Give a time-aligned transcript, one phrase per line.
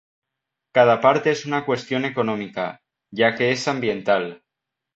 [0.71, 4.41] Cada parte es una cuestión económica, ya que es ambiental.